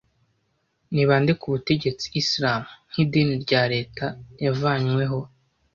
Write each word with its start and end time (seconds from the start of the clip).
Ni 0.93 1.03
bande 1.09 1.31
ku 1.39 1.45
butegetsi 1.53 2.05
Islamu, 2.21 2.69
nk'idini 2.89 3.33
rya 3.43 3.61
Leta, 3.73 4.05
yavanyweho 4.45 5.19